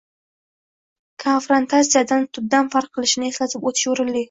[1.25, 4.19] konfrantatsiyadan tubdan farq qilishini eslatib o‘tish o‘rinli: